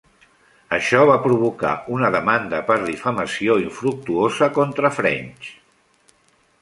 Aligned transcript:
Això 0.75 1.01
va 1.09 1.17
provocar 1.25 1.73
una 1.97 2.09
demanda 2.15 2.61
per 2.69 2.77
difamació 2.87 3.59
infructuosa 3.67 4.49
contra 4.57 4.93
French. 5.01 5.53